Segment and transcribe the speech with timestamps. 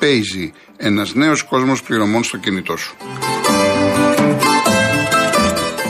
[0.00, 2.96] Paisy, ένας νέος κόσμος πληρωμών στο κινητό σου.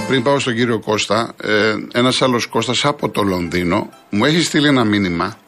[0.08, 4.66] Πριν πάω στον κύριο Κώστα, ε, ένας άλλος Κώστας από το Λονδίνο μου έχει στείλει
[4.66, 5.38] ένα μήνυμα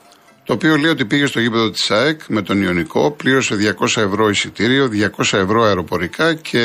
[0.46, 4.28] το οποίο λέει ότι πήγε στο γήπεδο της ΑΕΚ με τον Ιωνικό, πλήρωσε 200 ευρώ
[4.28, 4.88] εισιτήριο,
[5.18, 6.60] 200 ευρώ αεροπορικά και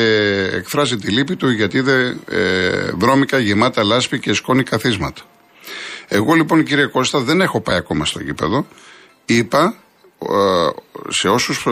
[0.52, 5.22] εκφράζει τη λύπη του γιατί είδε ε, βρώμικα γεμάτα λάσπη και σκόνη καθίσματα.
[6.08, 8.66] Εγώ λοιπόν κύριε Κώστα δεν έχω πάει ακόμα στο γήπεδο.
[9.24, 9.81] Είπα ε,
[11.08, 11.70] σε όσους ε,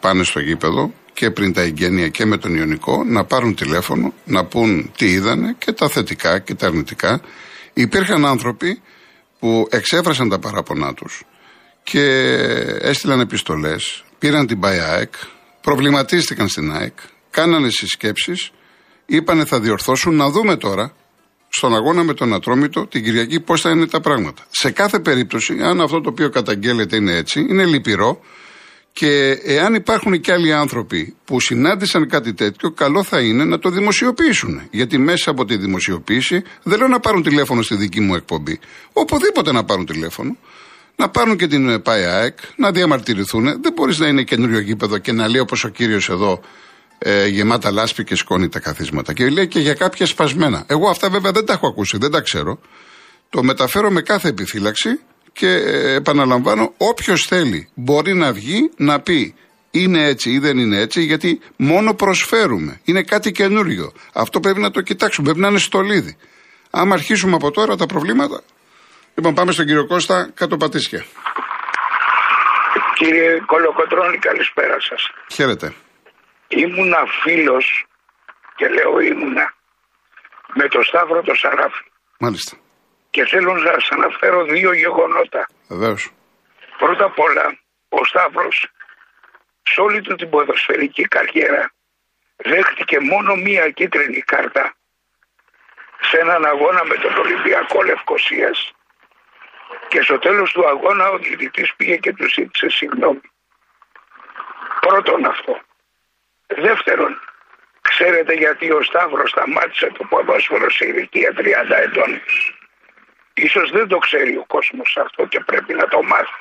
[0.00, 4.44] πάνε στο γήπεδο και πριν τα εγγένεια και με τον Ιωνικό να πάρουν τηλέφωνο, να
[4.44, 7.20] πούν τι είδανε και τα θετικά και τα αρνητικά.
[7.72, 8.80] Υπήρχαν άνθρωποι
[9.38, 11.22] που εξέφρασαν τα παράπονά τους
[11.82, 12.04] και
[12.80, 15.12] έστειλαν επιστολές, πήραν την ΠΑΙΑΕΚ,
[15.60, 16.98] προβληματίστηκαν στην ΑΕΚ,
[17.30, 18.50] κάνανε συσκέψεις,
[19.06, 20.94] είπανε θα διορθώσουν, να δούμε τώρα
[21.48, 24.46] στον αγώνα με τον Ατρόμητο την Κυριακή πώς θα είναι τα πράγματα.
[24.50, 28.20] Σε κάθε περίπτωση, αν αυτό το οποίο καταγγέλλεται είναι έτσι, είναι λυπηρό
[28.92, 33.70] και εάν υπάρχουν και άλλοι άνθρωποι που συνάντησαν κάτι τέτοιο, καλό θα είναι να το
[33.70, 34.62] δημοσιοποιήσουν.
[34.70, 38.58] Γιατί μέσα από τη δημοσιοποίηση δεν λέω να πάρουν τηλέφωνο στη δική μου εκπομπή.
[38.92, 40.36] Οπουδήποτε να πάρουν τηλέφωνο.
[40.96, 43.44] Να πάρουν και την ΠΑΕΑΕΚ, να διαμαρτυρηθούν.
[43.44, 46.40] Δεν μπορείς να είναι καινούριο γήπεδο και να λέει όπως ο κύριος εδώ
[46.98, 49.12] ε, γεμάτα λάσπη και σκόνη τα καθίσματα.
[49.12, 50.64] Και λέει και για κάποια σπασμένα.
[50.66, 52.58] Εγώ αυτά βέβαια δεν τα έχω ακούσει, δεν τα ξέρω.
[53.30, 55.00] Το μεταφέρω με κάθε επιφύλαξη
[55.32, 59.34] και ε, επαναλαμβάνω, όποιος θέλει μπορεί να βγει να πει
[59.70, 62.80] είναι έτσι ή δεν είναι έτσι, γιατί μόνο προσφέρουμε.
[62.84, 63.92] Είναι κάτι καινούριο.
[64.12, 65.24] Αυτό πρέπει να το κοιτάξουμε.
[65.24, 66.16] Πρέπει να είναι στολίδι.
[66.70, 68.40] Άμα αρχίσουμε από τώρα τα προβλήματα.
[69.14, 71.04] Λοιπόν, πάμε στον κύριο Κώστα, κάτω πατήσια.
[72.94, 75.10] Κύριε Κολοκοτρώνη, καλησπέρα σας.
[75.32, 75.74] Χαίρετε
[76.48, 77.86] ήμουνα φίλος
[78.56, 79.54] και λέω ήμουνα
[80.54, 81.84] με το Σταύρο το Σαράφη.
[82.18, 82.56] Μάλιστα.
[83.10, 85.48] Και θέλω να σας αναφέρω δύο γεγονότα.
[85.68, 86.10] Βεβαίως.
[86.78, 87.58] Πρώτα απ' όλα,
[87.88, 88.70] ο Σταύρος
[89.62, 91.72] σε όλη του την ποδοσφαιρική καριέρα
[92.36, 94.74] δέχτηκε μόνο μία κίτρινη κάρτα
[96.00, 98.72] σε έναν αγώνα με τον Ολυμπιακό Λευκοσίας
[99.88, 103.20] και στο τέλος του αγώνα ο διαιτητής πήγε και του ζήτησε συγγνώμη.
[104.80, 105.60] Πρώτον αυτό.
[106.46, 107.20] Δεύτερον,
[107.80, 112.20] ξέρετε γιατί ο Σταύρος σταμάτησε το ποδόσφαιρο σε ηλικία 30 ετών.
[113.34, 116.40] Ίσως δεν το ξέρει ο κόσμος αυτό και πρέπει να το μάθει.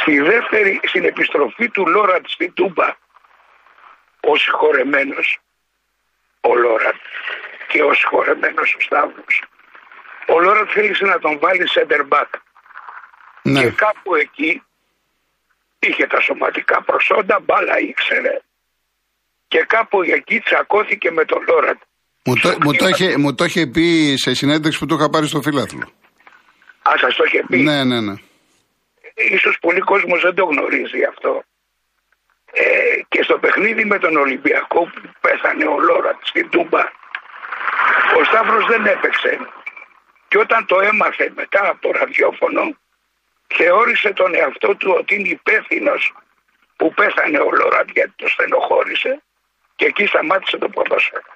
[0.00, 2.96] Στη δεύτερη, στην επιστροφή του Λόραντ στη Τούμπα,
[4.20, 5.38] ο συγχωρεμένος,
[6.40, 7.00] ο Λόραντ
[7.68, 9.42] και ο συγχωρεμένος ο Σταύρος,
[10.28, 12.28] ο Λόραντ θέλησε να τον βάλει center back.
[13.42, 13.60] Ναι.
[13.60, 14.62] Και κάπου εκεί
[15.88, 18.40] είχε τα σωματικά προσόντα, μπάλα ήξερε.
[19.48, 21.80] Και κάπου εκεί τσακώθηκε με τον Λόραντ.
[22.24, 25.26] Μου το, μου, το είχε, μου το είχε πει σε συνέντευξη που το είχα πάρει
[25.26, 25.86] στο φιλάθλο.
[26.82, 27.56] Α, σας το είχε πει.
[27.56, 28.14] Ναι, ναι, ναι.
[29.14, 31.42] Ίσως πολλοί κόσμος δεν το γνωρίζει αυτό.
[32.52, 32.64] Ε,
[33.08, 36.82] και στο παιχνίδι με τον Ολυμπιακό που πέθανε ο Λόραντ στην Τούμπα,
[38.18, 39.38] ο Σταύρος δεν έπαιξε.
[40.28, 42.62] Και όταν το έμαθε μετά από το ραδιόφωνο,
[43.46, 46.14] θεώρησε τον εαυτό του ότι είναι υπεύθυνος
[46.76, 49.22] που πέθανε ο Λοράτ γιατί το στενοχώρησε
[49.76, 51.30] και εκεί σταμάτησε το ποδόσφαιρο.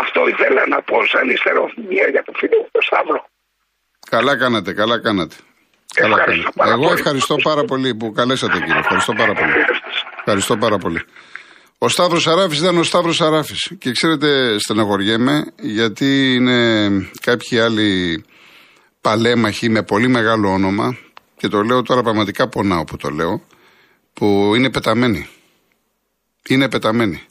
[0.00, 3.26] αυτό ήθελα να πω σαν ιστεροφημία για το φίλο του Σταύρο.
[4.10, 5.36] Καλά κάνατε, καλά κάνατε.
[5.94, 6.70] Καλά κάνατε.
[6.72, 8.78] Εγώ ευχαριστώ πάρα πολύ που καλέσατε κύριε.
[8.78, 9.52] Ευχαριστώ πάρα πολύ.
[10.18, 11.02] Ευχαριστώ πάρα πολύ.
[11.78, 13.76] Ο Σταύρος Αράφης ήταν ο Σταύρος Αράφης.
[13.78, 16.88] Και ξέρετε, στενοχωριέμαι γιατί είναι
[17.20, 18.24] κάποιοι άλλοι
[19.02, 20.96] παλέμαχοι με πολύ μεγάλο όνομα,
[21.36, 23.42] και το λέω τώρα πραγματικά πονάω που το λέω,
[24.12, 25.28] που είναι πεταμένοι.
[26.48, 27.22] Είναι πεταμένοι.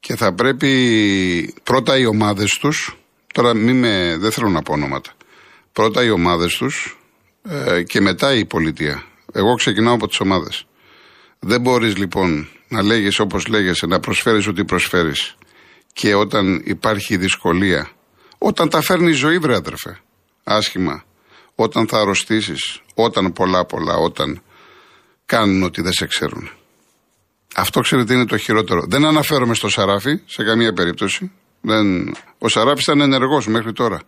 [0.00, 2.96] Και θα πρέπει πρώτα οι ομάδες τους,
[3.34, 5.12] τώρα μη με, δεν θέλω να πω ονόματα,
[5.72, 6.98] πρώτα οι ομάδες τους
[7.48, 9.04] ε, και μετά η πολιτεία.
[9.32, 10.66] Εγώ ξεκινάω από τις ομάδες.
[11.38, 15.36] Δεν μπορείς λοιπόν να λέγεις όπως λέγεσαι, να προσφέρεις ό,τι προσφέρεις
[15.92, 17.90] και όταν υπάρχει δυσκολία,
[18.38, 20.00] όταν τα φέρνει η ζωή βρε αδερφέ,
[20.46, 21.04] άσχημα,
[21.54, 24.42] όταν θα αρρωστήσεις, όταν πολλά πολλά, όταν
[25.26, 26.50] κάνουν ότι δεν σε ξέρουν.
[27.56, 28.82] Αυτό ξέρετε είναι το χειρότερο.
[28.86, 31.32] Δεν αναφέρομαι στο Σαράφι σε καμία περίπτωση.
[31.60, 32.14] Δεν...
[32.38, 34.00] Ο Σαράφι ήταν ενεργός μέχρι τώρα.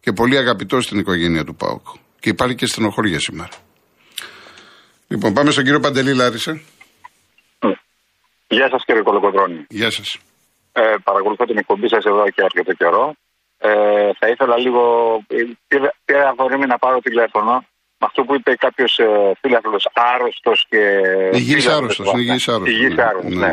[0.00, 1.86] Και πολύ αγαπητός στην οικογένεια του Πάουκ.
[2.20, 3.50] Και υπάρχει και στενοχώρια σήμερα.
[5.08, 6.60] Λοιπόν, πάμε στον κύριο Παντελή Λάρισα.
[8.48, 9.66] Γεια σας κύριε Κολοκοτρώνη.
[9.68, 10.18] Γεια σας.
[10.72, 13.14] Ε, παρακολουθώ την εκπομπή σας εδώ και αρκετό καιρό.
[13.66, 14.82] Ε, θα ήθελα λίγο.
[16.04, 17.64] Πήρα αφορμή να πάρω τηλέφωνο
[17.98, 21.00] με αυτό που είπε κάποιος ε, φίλαθλος άρρωστος και.
[21.32, 22.12] Υγιής άρρωστος.
[22.12, 23.46] Υγιής άρρωστος, ναι.
[23.46, 23.52] ναι.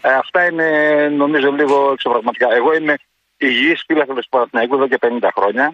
[0.00, 0.68] Ε, αυτά είναι
[1.08, 2.54] νομίζω λίγο εξωπραγματικά.
[2.54, 2.94] Εγώ είμαι
[3.36, 5.72] υγιής φίλαθλος του Παναθηναϊκού εδώ και 50 χρόνια.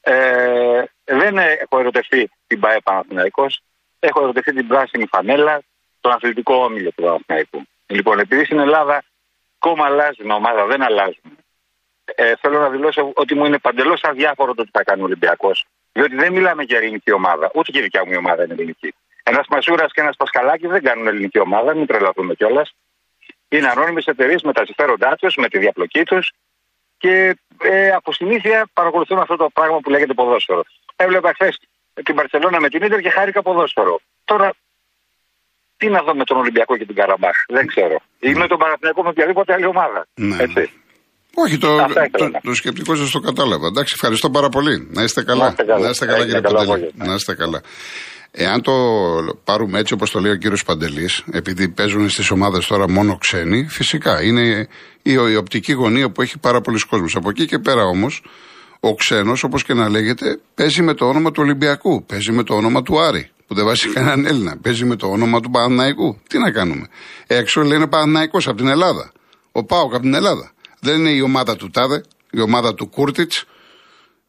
[0.00, 3.60] Ε, δεν έχω ερωτευτεί την ΠαΕ Παναθηναϊκός.
[3.98, 5.60] Έχω ερωτευτεί την πράσινη φανέλα,
[6.00, 7.62] τον αθλητικό όμιλο του Παναθηναϊκού.
[7.86, 9.04] Λοιπόν, επειδή στην Ελλάδα
[9.58, 11.38] κόμμα αλλάζουν, ομάδα δεν αλλάζουν.
[12.20, 15.66] Ε, θέλω να δηλώσω ότι μου είναι παντελώς αδιάφορο το τι θα κάνει ο Ολυμπιακός.
[15.92, 17.50] Διότι δεν μιλάμε για ελληνική ομάδα.
[17.54, 18.94] Ούτε και η δικιά μου η ομάδα είναι ελληνική.
[19.22, 22.74] Ένας Μασούρας και ένας Πασχαλάκης δεν κάνουν ελληνική ομάδα, μην τρελαθούμε κιόλας.
[23.48, 26.32] Είναι ανώνυμες εταιρείες με τα συμφέροντά τους, με τη διαπλοκή τους
[26.98, 30.64] και ε, από συνήθεια παρακολουθούν αυτό το πράγμα που λέγεται ποδόσφαιρο.
[30.96, 31.60] Έβλεπα χθες
[32.02, 34.00] την Παρσελόνα με την ντερ και χάρηκα ποδόσφαιρο.
[34.24, 34.52] Τώρα
[35.76, 37.36] τι να δω με τον Ολυμπιακό και την Καραμπάχ.
[37.48, 37.96] Δεν ξέρω.
[38.18, 40.06] Ή με τον Παναθηναϊκό με οποιαδήποτε άλλη ομάδα.
[40.14, 40.36] Ναι.
[40.42, 40.72] Έτσι.
[41.34, 41.76] Όχι, το,
[42.10, 43.66] το, το, σκεπτικό σας το κατάλαβα.
[43.66, 44.88] Εντάξει, ευχαριστώ πάρα πολύ.
[44.90, 45.54] Να είστε καλά.
[45.80, 46.92] Να είστε καλά, κύριε Παντελή.
[46.94, 47.60] Να είστε καλά.
[48.30, 48.72] Εάν το
[49.44, 53.66] πάρουμε έτσι όπως το λέει ο κύριος Παντελής, επειδή παίζουν στις ομάδες τώρα μόνο ξένοι,
[53.68, 54.68] φυσικά είναι
[55.02, 57.16] η, η οπτική γωνία που έχει πάρα πολλοί κόσμους.
[57.16, 58.22] Από εκεί και πέρα όμως,
[58.80, 62.54] ο ξένος, όπως και να λέγεται, παίζει με το όνομα του Ολυμπιακού, παίζει με το
[62.54, 64.56] όνομα του Άρη που δεν βάζει κανέναν Έλληνα.
[64.62, 66.18] Παίζει με το όνομα του Παναναϊκού.
[66.28, 66.86] Τι να κάνουμε.
[67.26, 69.12] Έξω λένε Παναναϊκό από την Ελλάδα.
[69.52, 70.52] Ο Πάοκ από την Ελλάδα.
[70.80, 73.44] Δεν είναι η ομάδα του Τάδε, η ομάδα του Κούρτιτς,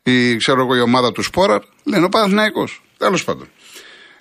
[0.03, 1.61] η, ξέρω εγώ, η ομάδα του Σπόραρ.
[1.83, 2.67] Λένε ο Παναναϊκό.
[2.97, 3.49] Τέλος πάντων.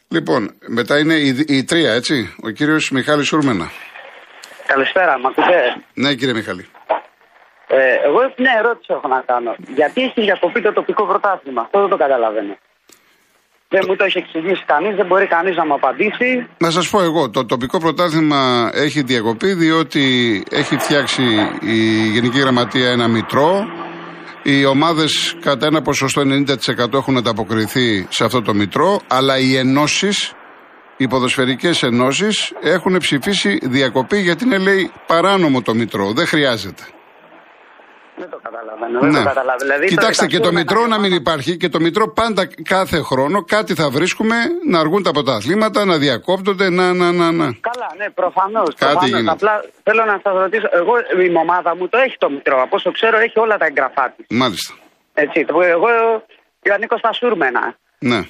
[0.09, 2.35] Λοιπόν, μετά είναι η, η τρία, έτσι.
[2.43, 3.71] Ο κύριος Μιχάλης Σούρμενα.
[4.67, 6.67] Καλησπέρα, μ' ακούτε; Ναι, κύριε Μιχάλη.
[7.67, 9.55] Ε, εγώ μια ερώτηση έχω να κάνω.
[9.75, 12.57] Γιατί έχει διακοπεί το τοπικό πρωτάθλημα; Αυτό δεν το καταλαβαίνω.
[13.71, 16.47] Δεν μου το έχει εξηγήσει κανείς, δεν μπορεί κανείς να μου απαντήσει.
[16.59, 20.05] Να σας πω εγώ, το τοπικό πρωτάθλημα έχει διακοπεί διότι
[20.51, 21.23] έχει φτιάξει
[21.61, 23.67] η Γενική Γραμματεία ένα μητρό.
[24.43, 30.33] Οι ομάδες κατά ένα ποσοστό 90% έχουν ανταποκριθεί σε αυτό το μητρό, αλλά οι ενώσεις,
[30.97, 36.13] οι ποδοσφαιρικές ενώσεις έχουν ψηφίσει διακοπή γιατί είναι λέει παράνομο το μητρό.
[36.13, 36.83] Δεν χρειάζεται.
[38.19, 39.01] Δεν το καταλαβαίνω.
[39.01, 39.19] Δεν ναι.
[39.19, 39.65] το καταλαβαίνω.
[39.67, 42.43] Δηλαδή, Κοιτάξτε και το Μητρό να μην υπάρχει και το Μητρό πάντα
[42.75, 44.37] κάθε χρόνο κάτι θα βρίσκουμε
[44.69, 47.47] να αργούν τα πρωταθλήματα, να διακόπτονται, να, να, να, να.
[47.71, 48.69] Καλά, ναι, προφανώς.
[49.27, 50.95] Απλά θέλω να σας ρωτήσω, εγώ
[51.27, 52.57] η ομάδα μου το έχει το Μητρό.
[52.63, 54.27] Από όσο ξέρω έχει όλα τα εγγραφά της.
[54.31, 54.75] Μάλιστα.
[55.15, 55.39] Έτσι,
[55.75, 55.89] εγώ
[56.75, 57.77] ανήκω στα Σούρμενα.
[57.99, 58.21] Ναι.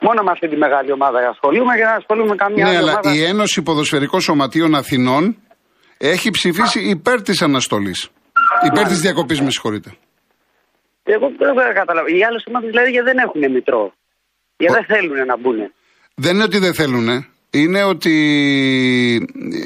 [0.00, 3.14] Μόνο με αυτή τη μεγάλη ομάδα ασχολούμαι και να ασχολούμαι καμία ναι, άλλη αλλά ομάδα.
[3.14, 5.36] η Ένωση Ποδοσφαιρικών Σωματείων Αθηνών
[5.98, 8.10] έχει ψηφίσει υπέρ της αναστολής.
[8.66, 9.90] Υπέρ της διακοπής, με συγχωρείτε.
[11.04, 12.16] Εγώ δεν καταλαβαίνω.
[12.16, 13.92] Οι άλλες ομάδες δηλαδή δεν έχουν μητρό.
[14.56, 15.72] Γιατί δεν θέλουν να μπουν.
[16.14, 17.08] Δεν είναι ότι δεν θέλουν.
[17.50, 18.14] Είναι ότι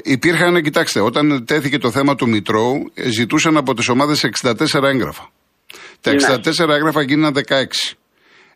[0.03, 5.31] υπήρχαν, κοιτάξτε, όταν τέθηκε το θέμα του Μητρώου, ζητούσαν από τις ομάδες 64 έγγραφα.
[6.00, 6.75] Τα 64 ναι.
[6.75, 7.65] έγγραφα γίνανε 16.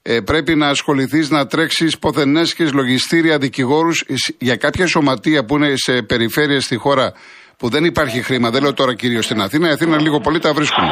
[0.03, 4.05] Ε, πρέπει να ασχοληθείς να τρέξεις ποθενέσχε λογιστήρια δικηγόρους
[4.39, 7.13] για κάποια σωματεία που είναι σε περιφέρειες στη χώρα
[7.65, 10.53] που δεν υπάρχει χρήμα, δεν λέω τώρα κυρίως στην Αθήνα, η Αθήνα λίγο πολύ τα
[10.53, 10.89] βρίσκουμε.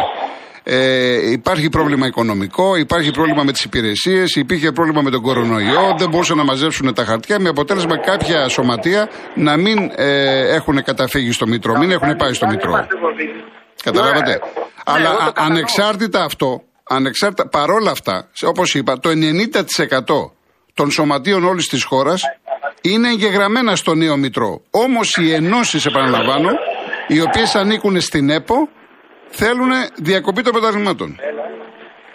[0.62, 6.08] Ε, υπάρχει πρόβλημα οικονομικό, υπάρχει πρόβλημα με τις υπηρεσίες, υπήρχε πρόβλημα με τον κορονοϊό, δεν
[6.08, 11.46] μπορούσαν να μαζέψουν τα χαρτιά, με αποτέλεσμα κάποια σωματεία να μην ε, έχουν καταφύγει στο
[11.46, 12.86] Μητρό, μην έχουν πάει στο Μητρό.
[13.82, 14.40] Καταλάβατε;
[14.84, 20.30] Αλλά α, ανεξάρτητα αυτό, ανεξάρτητα, παρόλα αυτά, όπως είπα, το 90%
[20.74, 22.22] των σωματείων όλης της χώρας
[22.82, 24.60] είναι εγγεγραμμένα στο νέο Μητρό.
[24.70, 26.50] Όμως οι ενώσεις, επαναλαμβάνω,
[27.06, 28.68] οι οποίες ανήκουν στην ΕΠΟ,
[29.28, 31.18] θέλουν διακοπή των πρωταθλημάτων.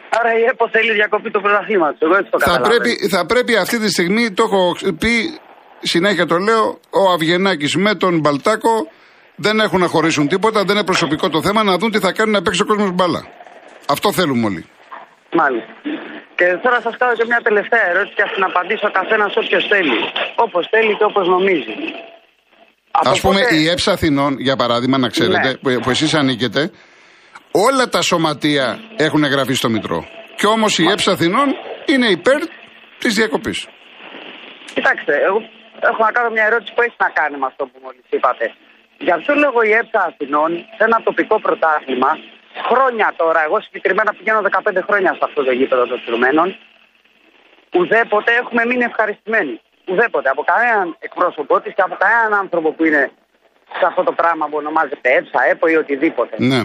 [0.10, 2.10] Άρα η ΕΠΟ θέλει διακοπή των πρωταθλήματων.
[2.10, 5.40] Εγώ έτσι το θα πρέπει, θα πρέπει αυτή τη στιγμή, το έχω πει,
[5.80, 8.88] συνέχεια το λέω, ο Αυγενάκης με τον Μπαλτάκο
[9.36, 12.34] δεν έχουν να χωρίσουν τίποτα, δεν είναι προσωπικό το θέμα, να δουν τι θα κάνουν
[12.34, 13.28] να παίξει ο κόσμος μπαλά.
[13.90, 14.66] Αυτό θέλουμε όλοι.
[15.34, 15.74] Μάλιστα.
[16.38, 19.32] Και θέλω να σας κάνω και μια τελευταία ερώτηση και ας την απαντήσει ο καθένας
[19.42, 20.00] όποιος θέλει.
[20.46, 21.76] Όπως θέλει και όπως νομίζει.
[23.12, 25.58] Α πούμε, η ΕΨ Αθηνών, για παράδειγμα, να ξέρετε, ναι.
[25.62, 26.72] που, που εσείς ανήκετε,
[27.52, 30.00] όλα τα σωματεία έχουν εγγραφεί στο Μητρό.
[30.36, 31.48] Και όμως η ΕΨ Αθηνών
[31.86, 32.40] είναι υπέρ
[32.98, 33.68] της διακοπής.
[34.74, 35.40] Κοιτάξτε, εγώ
[35.90, 38.46] έχω να κάνω μια ερώτηση που έχει να κάνει με αυτό που μόλις είπατε.
[38.98, 42.12] Για ποιο λόγο η ΕΨ Αθηνών σε ένα τοπικό πρωτάθλημα
[42.70, 46.56] χρόνια τώρα, εγώ συγκεκριμένα πηγαίνω 15 χρόνια σε αυτό το γήπεδο των Τουρμένων,
[47.74, 49.62] ουδέποτε έχουμε μείνει ευχαριστημένοι.
[49.90, 50.30] Ουδέποτε.
[50.30, 53.12] Από κανέναν εκπρόσωπό της και από κανέναν άνθρωπο που είναι
[53.80, 56.36] σε αυτό το πράγμα που ονομάζεται ΕΠΣΑ, ΕΠΟ ή οτιδήποτε.
[56.40, 56.62] Ναι.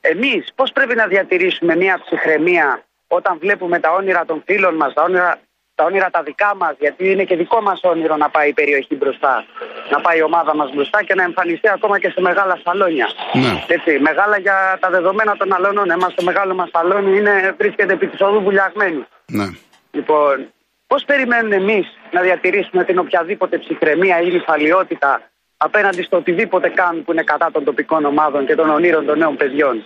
[0.00, 5.02] Εμείς πώς πρέπει να διατηρήσουμε μια ψυχραιμία όταν βλέπουμε τα όνειρα των φίλων μας, τα
[5.02, 5.40] όνειρα
[5.80, 8.94] τα όνειρα τα δικά μας, γιατί είναι και δικό μας όνειρο να πάει η περιοχή
[9.00, 9.44] μπροστά.
[9.92, 13.08] Να πάει η ομάδα μας μπροστά και να εμφανιστεί ακόμα και σε μεγάλα σαλόνια.
[13.32, 13.52] Ναι.
[13.76, 15.90] Έτσι, μεγάλα για τα δεδομένα των αλώνων.
[15.90, 19.02] Εμάς το μεγάλο μας σαλόνι είναι, βρίσκεται επί της οδού βουλιαγμένη.
[19.26, 19.48] Ναι.
[19.90, 20.52] Λοιπόν,
[20.86, 25.20] πώς περιμένουν εμείς να διατηρήσουμε την οποιαδήποτε ψυχραιμία ή νυφαλιότητα
[25.56, 29.36] απέναντι στο οτιδήποτε κάνουν που είναι κατά των τοπικών ομάδων και των ονείρων των νέων
[29.36, 29.84] παιδιών;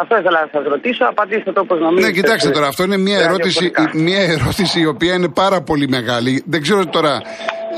[0.00, 1.04] Αυτό ήθελα να σας ρωτήσω.
[1.04, 2.06] Απαντήστε το όπως νομίζετε.
[2.06, 6.42] Ναι, κοιτάξτε τώρα, αυτό είναι μια ερώτηση, μια ερώτηση η οποία είναι πάρα πολύ μεγάλη.
[6.46, 7.22] Δεν ξέρω τώρα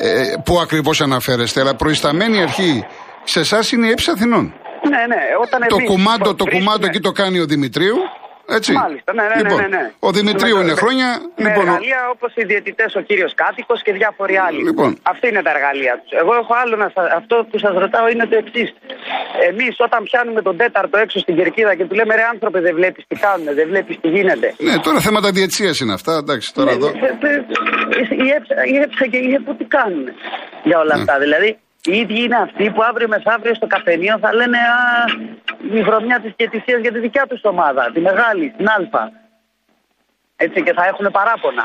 [0.01, 2.85] ε, πού ακριβώς αναφέρεστε, αλλά προϊσταμένη αρχή
[3.25, 4.55] σε εσάς είναι η έψη Αθηνών.
[4.89, 5.21] Ναι, ναι.
[5.45, 7.97] Όταν Το εμείς κουμάντο, το βρίσκουμε- κουμάντο εκεί το κάνει ο Δημητρίου.
[8.59, 8.73] Έτσι.
[8.85, 9.85] Μάλιστα, ναι, ναι, ναι, λοιπόν, ναι, ναι.
[10.07, 11.09] Ο Δημητρίου Με- είναι με- χρόνια.
[11.21, 14.61] Με λοιπόν, ο- εργαλεία όπως οι διαιτητές, ο κύριος Κάτοικος και διάφοροι άλλοι.
[14.69, 14.91] Λοιπόν.
[15.13, 16.11] Αυτή είναι τα εργαλεία τους.
[16.23, 17.03] Εγώ έχω άλλο να σα.
[17.21, 18.69] Αυτό που σας ρωτάω είναι το εξής.
[19.51, 23.03] Εμείς όταν πιάνουμε τον τέταρτο έξω στην κερκίδα και του λέμε ρε άνθρωπε, δεν βλέπεις
[23.09, 24.49] τι κάνουν, δεν βλέπεις τι γίνεται.
[24.67, 26.13] Ναι, τώρα θέματα διετσία είναι αυτά.
[26.23, 26.89] Εντάξει, τώρα Ναι, εδώ.
[26.89, 30.05] ε, ε, Η έψα, η έψα και η ΕΠΟ τι κάνουν
[30.69, 31.01] για όλα Ναι.
[31.01, 31.19] αυτά.
[31.19, 31.59] Δηλαδή,
[31.89, 34.81] οι ίδιοι είναι αυτοί που αύριο μεθαύριο στο καφενείο θα λένε Α,
[35.79, 39.03] η βρωμιά της διαιτησίας για τη δικιά τους ομάδα, τη μεγάλη, την Α.
[40.37, 41.65] Έτσι και θα έχουν παράπονα.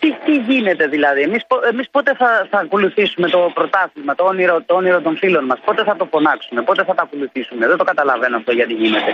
[0.00, 4.62] Τι, τι γίνεται δηλαδή, εμείς, πο- εμείς πότε θα, θα ακολουθήσουμε το πρωτάθλημα, το όνειρο,
[4.66, 7.84] το όνειρο των φίλων μας, πότε θα το φωνάξουμε, πότε θα το ακολουθήσουμε, δεν το
[7.84, 9.12] καταλαβαίνω αυτό γιατί γίνεται.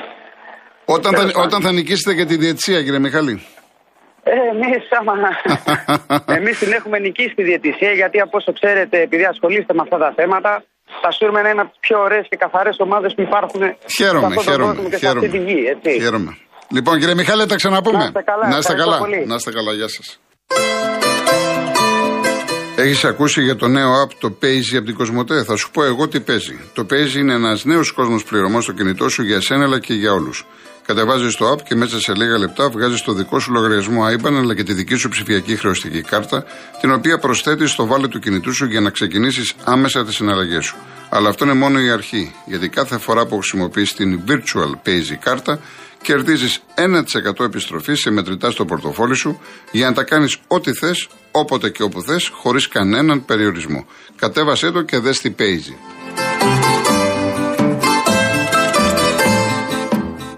[0.85, 1.47] Όταν Τέλος θα, πάντων.
[1.49, 3.35] όταν θα νικήσετε και τη διετσία, κύριε Μιχάλη.
[4.23, 5.15] Ε, εμείς, άμα...
[6.39, 10.13] εμείς την έχουμε νικήσει τη διαιτησία γιατί από όσο ξέρετε επειδή ασχολείστε με αυτά τα
[10.17, 10.65] θέματα
[11.03, 14.45] τα Σούρμεν είναι από τις πιο ωραίες και καθαρές ομάδες που υπάρχουν σε Χαίρομαι, αυτόν
[14.45, 14.89] τον κόσμο χαίρομαι.
[14.89, 15.45] και σε αυτή τη γη.
[15.45, 15.71] Χαίρομαι.
[15.71, 16.01] Έτσι.
[16.03, 16.37] χαίρομαι.
[16.77, 17.99] Λοιπόν, κύριε Μιχάλη, τα ξαναπούμε.
[17.99, 18.99] Να είστε καλά, Να είστε ευχαριστώ καλά.
[18.99, 19.27] πολύ.
[19.27, 20.21] Να είστε καλά, γεια σας.
[22.77, 26.09] Έχεις ακούσει για το νέο app το Paisy από την Κοσμοτέ; Θα σου πω εγώ
[26.09, 26.61] τι παίζει.
[26.75, 30.13] Το Paisy είναι ένας νέος κόσμος πληρωμών στο κινητό σου για εσένα αλλά και για
[30.13, 30.47] όλους.
[30.91, 34.55] Κατεβάζεις το app και μέσα σε λίγα λεπτά βγάζεις το δικό σου λογαριασμό IBAN αλλά
[34.55, 36.45] και τη δική σου ψηφιακή χρεωστική κάρτα,
[36.81, 40.77] την οποία προσθέτεις στο βάλε του κινητού σου για να ξεκινήσεις άμεσα τις συναλλαγές σου.
[41.09, 45.61] Αλλά αυτό είναι μόνο η αρχή, γιατί κάθε φορά που χρησιμοποιείς την Virtual Paisy κάρτα,
[46.03, 51.71] κερδίζεις 1% επιστροφή σε μετρητά στο πορτοφόλι σου για να τα κάνεις ό,τι θες, όποτε
[51.71, 53.87] και όπου θες, χωρίς κανέναν περιορισμό.
[54.17, 56.00] Κατέβασέ το και δες τι Paisy.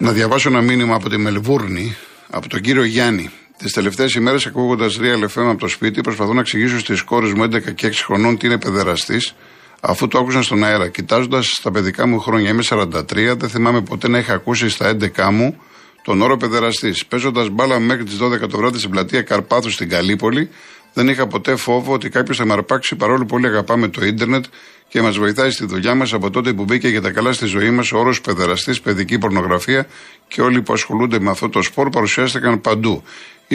[0.02, 1.96] Να διαβάσω ένα μήνυμα από τη Μελβούρνη,
[2.30, 3.30] από τον κύριο Γιάννη.
[3.56, 7.42] Τις τελευταίες ημέρες, ακούγοντας Real FM από το σπίτι, προσπαθώ να εξηγήσω στις κόρες μου
[7.42, 9.34] 11 και 6 χρονών τι είναι παιδεραστής,
[9.80, 10.88] αφού το άκουσαν στον αέρα.
[10.88, 15.30] Κοιτάζοντας τα παιδικά μου χρόνια, είμαι 43, δεν θυμάμαι ποτέ να είχα ακούσει στα 11
[15.30, 15.56] μου
[16.04, 17.06] τον όρο παιδεραστής.
[17.06, 20.48] Παίζοντας μπάλα μέχρι τις 12 το βράδυ στην πλατεία Καρπάθου στην Καλύπολη,
[20.92, 24.44] δεν είχα ποτέ φόβο ότι κάποιος θα με αρπάξει παρόλο που πολύ αγαπάμε το ίντερνετ
[24.88, 27.70] και μας βοηθάει στη δουλειά μας από τότε που μπήκε για τα καλά στη ζωή
[27.70, 29.86] μας ο όρος παιδεραστής, παιδική πορνογραφία
[30.28, 33.02] και όλοι που ασχολούνται με αυτό το σπορ παρουσιάστηκαν παντού.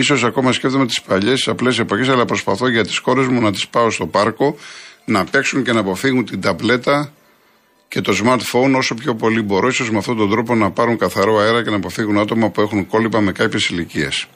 [0.04, 3.68] σω ακόμα σκέφτομαι τις παλιές απλές εποχές, αλλά προσπαθώ για τις κόρες μου να τις
[3.68, 4.58] πάω στο πάρκο
[5.06, 7.12] να παίξουν και να αποφύγουν την ταμπλέτα
[7.88, 11.38] και το smartphone όσο πιο πολύ μπορώ, ίσως με αυτόν τον τρόπο να πάρουν καθαρό
[11.38, 14.28] αέρα και να αποφύγουν άτομα που έχουν κόλληπα με κάποιες ηλικίες.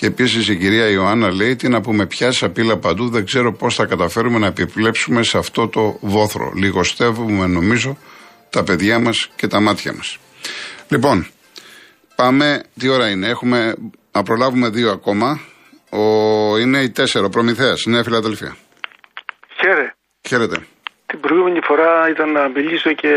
[0.00, 3.74] Και επίσης η κυρία Ιωάννα λέει: Τι να πούμε, πια σαπίλα παντού, δεν ξέρω πώς
[3.74, 6.52] θα καταφέρουμε να επιπλέψουμε σε αυτό το βόθρο.
[6.54, 7.96] Λιγοστεύουμε, νομίζω,
[8.50, 10.18] τα παιδιά μας και τα μάτια μας.
[10.88, 11.26] Λοιπόν,
[12.16, 12.62] πάμε.
[12.78, 13.74] Τι ώρα είναι, έχουμε
[14.12, 15.40] να προλάβουμε δύο ακόμα.
[15.90, 16.02] Ο,
[16.58, 18.56] είναι η τέσσερα, ο Προμηθέας, Νέα Φιλαδελφία.
[19.60, 19.94] Χαίρε.
[20.28, 20.66] Χαίρετε.
[21.06, 23.10] Την προηγούμενη φορά ήταν να μιλήσω και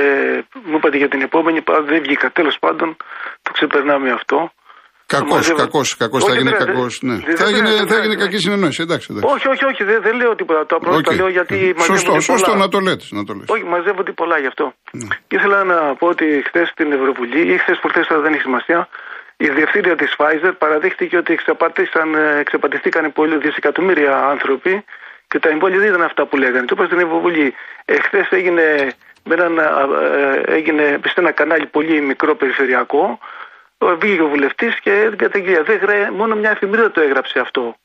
[0.66, 2.32] μου είπατε για την επόμενη, πα- δεν βγήκα.
[2.32, 2.98] Τέλος πάντων,
[3.42, 4.52] το ξεπερνάμε αυτό.
[5.18, 6.22] Κακός, Μαζεύω- κακός, κακός.
[6.24, 6.92] Θα Όχι, έγινε δεν- κακός.
[7.02, 7.18] δεν- Ναι.
[7.26, 8.82] δεν- Θα δεν- έγινε, δεν- θα δεν- έγινε δεν- κακή συνεννόηση.
[8.88, 9.28] Εντάξει, εντάξει.
[9.36, 10.62] Όχι, όχι, όχι, δεν, δεν λέω τίποτα.
[10.70, 11.04] Το απλώ Οκ.
[11.10, 12.64] το λέω γιατί Σωστό, μαζεύονται σωστό πολλά.
[12.64, 13.06] να το λέτε.
[13.18, 13.46] Να το λες.
[13.56, 14.66] Όχι, μαζεύονται πολλά γι' αυτό.
[14.92, 15.08] Ναι.
[15.36, 18.80] Ήθελα να πω ότι χθες στην Ευρωβουλή, ή χθες προχθέ, τώρα δεν έχει σημασία,
[19.38, 24.74] η διευθύντρια της Pfizer παραδείχτηκε ότι εξαπατήσαν, ε, εξαπατηθήκαν πολλοί δισεκατομμύρια άνθρωποι
[25.28, 26.66] και τα εμβόλια δεν ήταν αυτά που λέγανε.
[26.70, 27.54] Το είπα στην Ευρωβουλή.
[27.86, 28.66] Εχθέ έγινε,
[29.28, 29.64] με έναν, α,
[30.04, 33.20] ε, έγινε σε ένα κανάλι πολύ μικρό περιφερειακό.
[33.86, 35.64] Ο- Βγήκε ο βουλευτής και έδινε καταγγελία.
[35.64, 37.76] Δεν γρέ, μόνο μια εφημερίδα το έγραψε αυτό.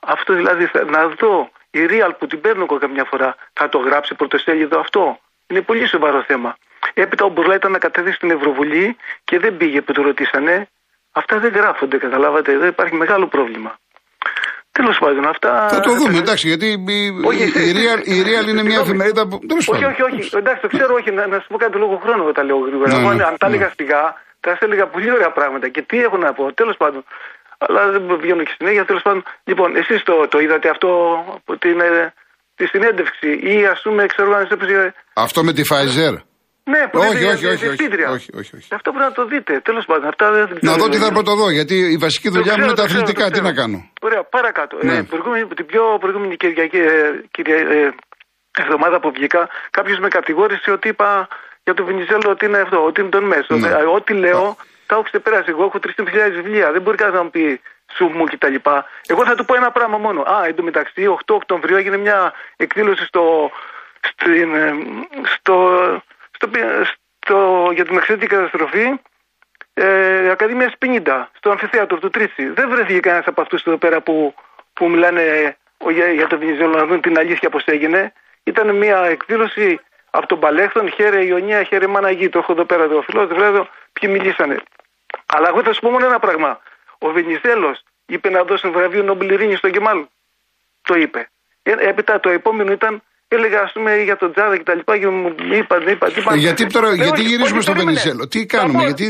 [0.00, 3.78] Αυτό δηλαδή θα- να δω η Real που την παίρνω εγώ καμιά φορά θα το
[3.78, 6.56] γράψει πρωτοσέλιδο αυτό; Είναι πολύ σοβαρό θέμα.
[6.94, 10.68] Έπειτα ο Μπουρλά ήταν να κατέβει στην Ευρωβουλή και δεν πήγε που το ρωτήσανε.
[11.12, 12.52] Αυτά δεν γράφονται, καταλάβατε.
[12.52, 13.78] Εδώ υπάρχει μεγάλο πρόβλημα.
[14.72, 15.68] Τέλος πάντων, αυτά.
[15.68, 18.78] Θα το δούμε, εντάξει, γιατί η, Όχι, η, εσύ- η Real, η Real είναι μια
[18.78, 18.80] Συγγνώμη.
[18.80, 19.38] εφημερίδα που.
[19.46, 19.90] Τέλος Όχι, πάντων.
[19.92, 20.36] όχι, όχι.
[20.36, 21.10] Εντάξει, το ξέρω, όχι.
[21.10, 22.92] Να, να σου πω κάτι λόγω χρόνου εγώ τα λέω γρήγορα.
[22.94, 23.54] Ναι, Εγώ, ναι, αν τα ναι.
[23.54, 24.02] έλεγα σιγά,
[24.46, 25.66] θα σα έλεγα πολύ ωραία πράγματα.
[25.74, 27.02] Και τι έχω να πω, τέλος πάντων.
[27.64, 29.22] Αλλά δεν βγαίνω και συνέχεια, τέλος πάντων.
[29.50, 30.88] Λοιπόν, εσείς το, το είδατε αυτό
[31.38, 32.12] από την, ε,
[32.58, 34.94] τη συνέντευξη ή ας πούμε, ξέρω αν έπαιζε.
[35.14, 36.14] Αυτό με τη Pfizer;
[36.72, 38.08] Ναι, που Όχι, είναι η όχι, όχι, όχι, διευθύντρια.
[38.16, 38.68] όχι, όχι, όχι.
[38.78, 39.52] Αυτό πρέπει να το δείτε.
[39.68, 40.76] Τέλος πάντων, αυτά δεν Να ξέρω.
[40.80, 42.82] δω τι θα πω το δω, γιατί η βασική Το δουλειά μου ξέρω, είναι τα
[42.82, 43.24] το ξέρω, αθλητικά.
[43.26, 43.48] το Τι ξέρω.
[43.48, 44.74] να κάνω; Ωραία, παρακάτω.
[44.88, 44.96] Ναι.
[44.96, 46.94] Ε, προηγούμενη, την πιο προηγούμενη Κυριακή, ε,
[47.34, 47.94] κυρία, ε,
[48.62, 49.40] εβδομάδα που βγήκα,
[49.76, 51.28] κάποιος με κατηγόρησε ότι είπα
[51.66, 53.56] για τον Βενιζέλο ότι είναι αυτό, ότι είναι τον Μέσο.
[53.56, 53.68] Ναι.
[53.68, 54.56] Ε, ό,τι λέω,
[54.86, 55.50] τα έχω ξεπεράσει.
[55.50, 56.72] Εγώ έχω 3.000 βιβλία.
[56.72, 57.60] Δεν μπορεί κανένας να μου πει
[57.92, 58.54] σου μου κτλ.
[59.06, 60.20] Εγώ θα του πω ένα πράγμα μόνο.
[60.20, 63.50] Α, εντωμεταξύ, 8 Οκτωβρίου έγινε μια εκδήλωση στο,
[64.00, 64.74] στην, ε,
[65.34, 65.56] στο,
[66.30, 66.48] στο,
[67.18, 69.00] στο, για τη μεξιωτική καταστροφή
[69.74, 72.46] ε, Ακαδημίας 50 στο αμφιθέατρο του Τρίτσι.
[72.48, 74.34] Δεν βρέθηκε κανένας από αυτούς εδώ πέρα που,
[74.72, 78.12] που μιλάνε ο, για, για τον Βενιζέλο να δουν την αλήθεια πώς έγινε.
[78.42, 79.80] Ήταν μια εκδήλωση
[80.18, 82.28] από τον Παλέχθον, χαίρε Ιωνία, χαίρε Μαναγή.
[82.28, 84.56] Το έχω εδώ πέρα το φιλό, βέβαια ποιοι μιλήσανε.
[85.26, 86.60] Αλλά εγώ θα σου πω μόνο ένα πράγμα.
[86.98, 89.98] Ο Βενιζέλος είπε να δώσουν βραβείο Νόμπελ Ειρήνης στον Κεμάλ.
[90.82, 91.30] Το είπε.
[91.62, 95.06] Ε, έπειτα το επόμενο ήταν, έλεγα ας πούμε για τον Τζάδα και τα λοιπά και
[95.08, 96.34] μου είπαν, είπαν, είπαν.
[96.34, 97.98] Ε, γιατί τώρα, Ε, γιατί όχι, γυρίζουμε όχι, στο περίμενε.
[98.00, 99.04] Βενιζέλο; Τι Θα κάνουμε, πω- γιατί,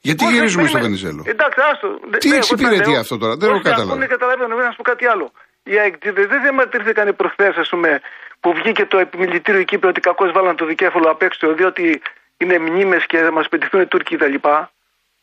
[0.00, 1.00] γιατί Όχι, γυρίζουμε στο περίμενε.
[1.00, 1.88] Βενιζέλο; Εντάξει, άστο.
[2.10, 3.00] Δε- Τι ναι, εγώ εξυπηρετεί τα λέω.
[3.00, 3.90] αυτό τώρα, δεν Όχι, έχω καταλάβει.
[3.90, 5.32] ακούνε, καταλαβαίνω, να σου πω κάτι άλλο.
[5.64, 8.00] Οι αεκτζίδε δεν διαμαρτυρήθηκαν προχθές, ας πούμε,
[8.42, 12.02] που βγήκε το επιμελητήριο και είπε ότι κακώς βάλαν το δικέφαλο απ' έξω, διότι
[12.36, 14.34] είναι μνήμες και θα μας πετυχούν οι Τούρκοι κτλ.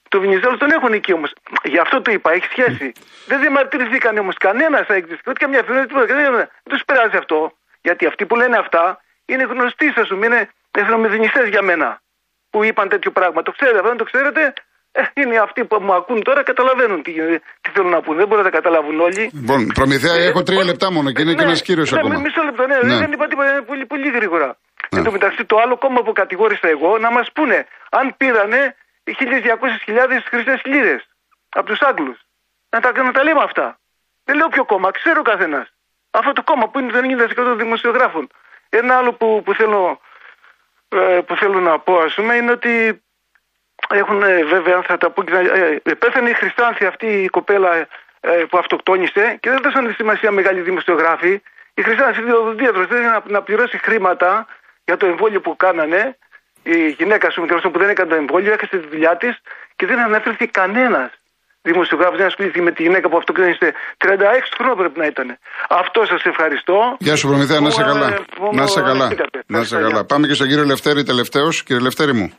[0.07, 1.33] Το Βενιζέλος τον έχουν εκεί όμως.
[1.63, 2.91] Γι' αυτό το είπα, έχει σχέση.
[3.25, 6.05] δεν διαμαρτυρηθήκαν όμως κανένας αεκτζίδε, ούτε καμιά φωνή, τίποτα.
[6.05, 7.51] Δεν, δεν τους περάζει αυτό.
[7.81, 12.01] Γιατί αυτοί που λένε αυτά είναι γνωστοί, α πούμε, είναι εθνομεδινιστέ για μένα.
[12.49, 13.41] Που είπαν τέτοιο πράγμα.
[13.41, 14.53] Το ξέρετε, αυτό δεν το ξέρετε.
[14.91, 17.11] Ε, είναι αυτοί που μου ακούν τώρα, καταλαβαίνουν τι,
[17.61, 18.17] τι θέλουν να πούνε.
[18.17, 19.31] Δεν μπορεί να τα καταλάβουν όλοι.
[19.33, 21.99] Λοιπόν, Προμηθέα, Ε, έχω τρία ε, λεπτά μόνο και είναι και ναι, ένας κύριος ναι,
[21.99, 22.19] ακόμα.
[22.19, 22.97] Μισό λεπτό, ναι, Ναι.
[22.97, 24.57] δεν είπα τίποτα, είναι πολύ, πολύ γρήγορα.
[24.89, 24.97] Ναι.
[24.99, 30.21] Εν τω μεταξύ, το άλλο κόμμα που κατηγόρησα εγώ να μας πούνε αν πήρανε 1.200.000
[30.29, 31.07] χρυσέ λίρες
[31.49, 32.19] από τους Άγγλους.
[32.69, 33.79] Να τα, να τα λέμε αυτά.
[34.23, 35.73] Δεν λέω ποιο κόμμα, ξέρω καθένας.
[36.11, 38.27] Αυτό το κόμμα που είναι το 90% των δημοσιογράφων.
[38.69, 39.99] Ένα άλλο που, που, θέλω,
[40.89, 43.01] ε, που θέλω να πω, ας πούμε, είναι ότι
[43.93, 47.05] έχουν ε, βέβαια, αν θα τα πω και να- ε, ε, πέθανε η Χριστάνθη αυτή
[47.05, 47.75] η κοπέλα
[48.21, 51.41] ε, που αυτοκτόνησε και δεν δώσαν σημασία μεγάλοι δημοσιογράφοι.
[51.73, 54.47] Η Χριστάνθη Διοδίατρος δεν να, να πληρώσει χρήματα
[54.85, 56.17] για το εμβόλιο που κάνανε.
[56.63, 59.37] Η γυναίκα σου μικρός που δεν έκανε το εμβόλιο έχασε τη δουλειά της
[59.75, 61.09] και δεν αναφέρθηκε κανένας
[61.61, 63.73] δημοσιογράφος δεν ασχολήθηκε με τη γυναίκα που αυτοκτόνησε.
[63.97, 64.07] 36
[64.57, 65.37] χρόνια πρέπει να ήταν.
[65.69, 66.95] Αυτό σας ευχαριστώ.
[66.99, 68.07] Γεια σου, Προμηθέα, να είσαι Μου, καλά.
[68.07, 68.91] ε, μου Να είσαι καλά.
[69.05, 69.43] αρέσηκατε.
[69.47, 70.05] Να είσαι Ευχαριστώ, καλά.
[70.05, 71.63] Πάμε και στον κύριο Λευτέρη, τελευταίος.
[71.63, 72.33] Κύριε Λευτέρη μου.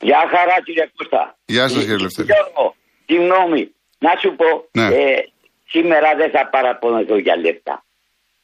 [0.00, 1.38] Γεια χαρά κύριε Κώστα.
[1.46, 2.28] Γεια σας, κύριε Λευτέρη.
[2.32, 2.74] Γιώργο,
[3.06, 4.86] συγγνώμη, να σου πω, Ναι.
[4.86, 5.24] ε,
[5.68, 7.84] σήμερα δεν θα παραπονεθώ για λεφτά.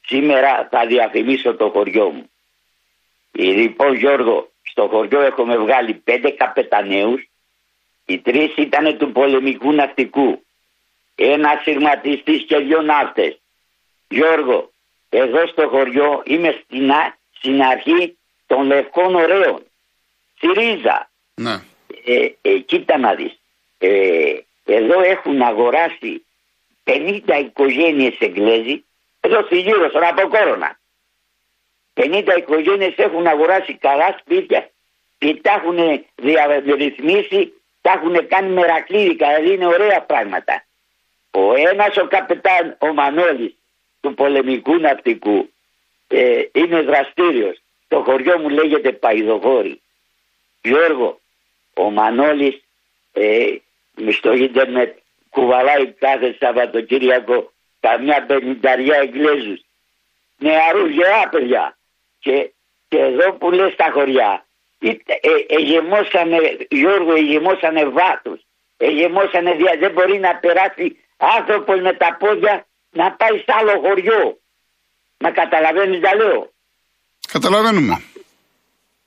[0.06, 2.30] Σήμερα θα διαφημίσω το χωριό μου.
[3.38, 7.28] Ε, Λοιπόν Γιώργο, στο χωριό έχουμε βγάλει πέντε καπεταναίους,
[8.06, 10.44] οι τρεις ήταν του πολεμικού ναυτικού,
[11.14, 13.40] ένα σειρματιστής και δυο ναύτες.
[14.08, 14.70] Γιώργο,
[15.08, 18.16] εδώ στο χωριό είμαι στην, α- στην αρχή
[18.46, 19.62] των λευκών ωραίων.
[20.38, 21.62] Σιρίζα, Ναι.
[22.04, 23.40] ε, ε, κοίτα να δεις.
[23.78, 26.26] Ε, εδώ έχουν αγοράσει
[26.84, 28.84] 50 οικογένειες Εγγλέζοι,
[29.20, 30.78] εδώ στη γύρω στον Αποκόρονα.
[31.94, 34.70] 50 οικογένειες έχουν αγοράσει καλά σπίτια
[35.18, 40.64] και τα έχουν διαρρυθμίσει, τα έχουν κάνει μερακλήδικα, δηλαδή είναι ωραία πράγματα.
[41.30, 43.54] Ο ένας ο καπετάν, ο Μανώλης,
[44.00, 45.50] του πολεμικού ναυτικού,
[46.08, 47.60] ε, είναι δραστήριος.
[47.88, 49.80] Το χωριό μου λέγεται Παϊδοχώρη.
[50.62, 51.20] Γιώργο,
[51.76, 52.62] ο Μανώλης
[53.12, 53.46] ε,
[54.12, 54.96] στο ίντερνετ
[55.30, 59.60] κουβαλάει κάθε Σαββατοκύριακο καμιά πενηνταριά Εγγλέζους.
[60.38, 61.78] Νεαρούς γερά παιδιά.
[62.18, 62.52] Και,
[62.88, 64.46] και εδώ που λες στα χωριά
[64.78, 66.38] ε, ε, εγεμόσανε,
[66.70, 68.40] Γιώργο, εγεμόσανε βάθος.
[68.76, 74.38] Εγεμόσανε δια, δεν μπορεί να περάσει άνθρωπος με τα πόδια να πάει σε άλλο χωριό.
[75.18, 76.52] Να καταλαβαίνεις τα λέω.
[77.32, 78.02] Καταλαβαίνουμε.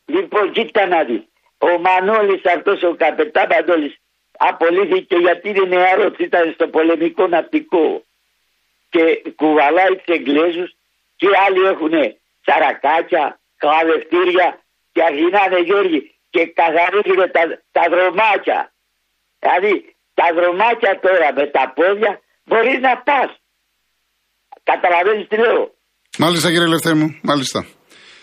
[0.05, 1.21] Λοιπόν, κοίτα να δεις.
[1.67, 3.93] Ο Μανώλης αυτός ο καπετάν Μανώλης
[4.49, 7.85] απολύθηκε γιατί είναι νεαρός, ήταν στο πολεμικό ναυτικό
[8.93, 9.03] και
[9.39, 10.69] κουβαλάει τους Εγγλέζους
[11.19, 11.93] και άλλοι έχουν
[12.45, 13.23] σαρακάκια,
[13.65, 14.47] καλευτήρια
[14.93, 16.01] και αρχινάνε Γιώργη
[16.33, 17.43] και καθαρίζουν τα,
[17.75, 18.59] τα δρομάκια.
[19.39, 19.73] Δηλαδή
[20.19, 22.11] τα δρομάκια τώρα με τα πόδια
[22.47, 23.29] μπορείς να πας.
[24.63, 25.73] Καταλαβαίνεις τι λέω;
[26.17, 27.19] Μάλιστα, κύριε Λευτέρη μου.
[27.21, 27.65] Μάλιστα.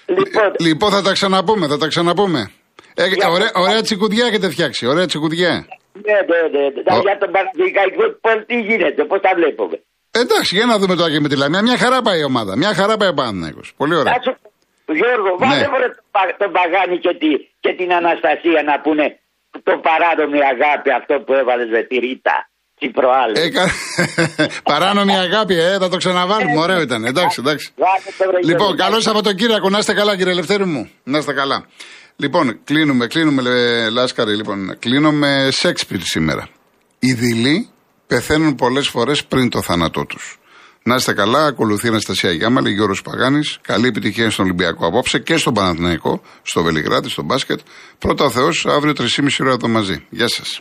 [0.06, 2.50] Λοιπόν, Ε, Λοιπόν, θα τα ξαναπούμε, θα τα ξαναπούμε.
[3.00, 5.52] Ε, Για- ωραία, ωραία τσικουδιά έχετε φτιάξει, ωραία τσικουδιά.
[6.06, 6.64] ναι, ναι, ναι.
[6.74, 6.96] ναι.
[6.96, 9.76] Ο- Για τον Παναθηναϊκό πώς τι γίνεται, πώς τα βλέπουμε.
[10.22, 11.62] Εντάξει, για να δούμε το Άκη με τη Λαμία.
[11.62, 12.56] Μια χαρά πάει η ομάδα.
[12.56, 13.68] Μια χαρά πάει ο Παναθηναϊκός.
[13.76, 14.12] Πολύ ωραία.
[14.16, 14.38] Να σου-
[14.98, 15.68] Γιώργο, βάλε Ναι.
[15.74, 17.30] βρε τον, Πα- τον Παγάνη και, τη,
[17.64, 19.06] και την Αναστασία να πούνε
[19.68, 22.36] το παράδομη αγάπη αυτό που έβαλες με τη Ρίτα.
[22.78, 23.40] Τι προάλλε.
[23.40, 23.70] Ε, κα-
[24.72, 26.58] Παράνομη αγάπη, ε, θα το ξαναβάλουμε.
[26.60, 27.04] Ωραίο ήταν.
[27.04, 27.66] Εντάξει, εντάξει.
[27.76, 28.74] Βάλε το βρε, Λοιπόν, Γιώργο.
[28.84, 29.68] καλό Σαββατοκύριακο.
[29.70, 30.90] Να είστε καλά, κύριε Ελευθέρη μου.
[31.04, 31.66] Να είστε καλά.
[32.18, 36.48] Λοιπόν, κλείνουμε, κλείνουμε, λέ, Λάσκαρη, λοιπόν, κλείνω με Σέξπιρ σήμερα.
[36.98, 37.68] Οι δειλοί
[38.06, 40.38] πεθαίνουν πολλές φορές πριν το θάνατό τους.
[40.82, 43.58] Να είστε καλά, ακολουθεί η Αναστασία Γιάμαλη, Γιώργος Παγάνης.
[43.62, 47.60] Καλή επιτυχία στον Ολυμπιακό απόψε και στον Παναθηναϊκό, στο Βελιγράδι, στο μπάσκετ.
[47.98, 50.06] Πρώτα ο Θεός, αύριο 3,5 ώρα εδώ μαζί.
[50.10, 50.60] Γεια σας.